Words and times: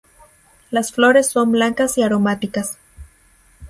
Las 0.71 0.91
flores 0.91 1.27
son 1.29 1.51
blancas 1.51 1.95
y 1.99 2.01
aromáticas. 2.01 2.79